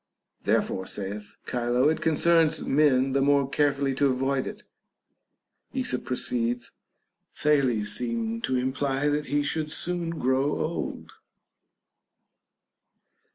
Therefore, 0.41 0.87
saith 0.87 1.35
Chilo, 1.47 1.87
it 1.87 2.01
concerns 2.01 2.61
men 2.61 3.11
the 3.11 3.21
more 3.21 3.47
carefully 3.47 3.93
to 3.93 4.07
avoid 4.07 4.47
it. 4.47 4.63
Esop 5.75 6.05
pro 6.05 6.15
ceeds, 6.15 6.71
Thales 7.31 7.91
seemed 7.97 8.43
to 8.45 8.55
imply 8.55 9.09
that 9.09 9.27
he 9.27 9.43
should 9.43 9.69
soon 9.69 10.09
grow 10.09 10.53
old. 10.59 11.11